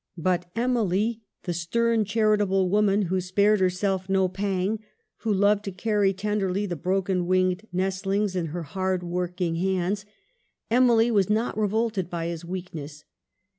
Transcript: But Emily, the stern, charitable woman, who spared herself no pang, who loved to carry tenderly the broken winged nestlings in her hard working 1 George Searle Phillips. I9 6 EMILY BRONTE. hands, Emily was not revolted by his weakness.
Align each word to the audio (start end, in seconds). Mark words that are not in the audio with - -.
But 0.17 0.49
Emily, 0.55 1.21
the 1.43 1.53
stern, 1.53 2.05
charitable 2.05 2.71
woman, 2.71 3.03
who 3.03 3.21
spared 3.21 3.59
herself 3.59 4.09
no 4.09 4.27
pang, 4.27 4.79
who 5.17 5.31
loved 5.31 5.63
to 5.65 5.71
carry 5.71 6.11
tenderly 6.11 6.65
the 6.65 6.75
broken 6.75 7.27
winged 7.27 7.67
nestlings 7.71 8.35
in 8.35 8.47
her 8.47 8.63
hard 8.63 9.03
working 9.03 9.53
1 9.53 9.59
George 9.59 9.63
Searle 9.63 9.75
Phillips. 9.91 9.95
I9 10.01 10.01
6 10.01 10.07
EMILY 10.07 10.17
BRONTE. 10.31 10.53
hands, 10.55 10.69
Emily 10.89 11.11
was 11.11 11.29
not 11.29 11.55
revolted 11.59 12.09
by 12.09 12.25
his 12.29 12.43
weakness. 12.43 13.03